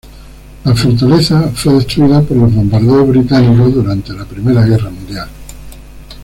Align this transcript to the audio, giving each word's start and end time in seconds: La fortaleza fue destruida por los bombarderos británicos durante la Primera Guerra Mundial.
La 0.65 0.73
fortaleza 0.73 1.49
fue 1.53 1.73
destruida 1.75 2.23
por 2.23 2.35
los 2.35 2.51
bombarderos 2.55 3.07
británicos 3.07 3.71
durante 3.71 4.11
la 4.13 4.25
Primera 4.25 4.65
Guerra 4.65 4.89
Mundial. 4.89 5.29